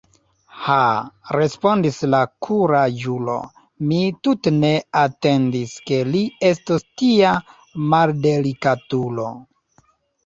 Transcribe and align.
Ha, 0.59 0.77
respondis 1.35 1.99
la 2.13 2.21
kuraĝulo, 2.47 3.35
mi 3.91 3.99
tute 4.29 4.55
ne 4.63 4.71
atendis, 5.05 5.77
ke 5.91 6.01
li 6.11 6.25
estos 6.53 6.89
tia 7.03 7.37
maldelikatulo! 7.93 9.33